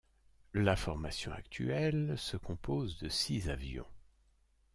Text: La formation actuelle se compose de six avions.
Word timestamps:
La 0.55 0.75
formation 0.75 1.31
actuelle 1.31 2.15
se 2.17 2.35
compose 2.35 2.97
de 2.97 3.07
six 3.07 3.49
avions. 3.51 3.85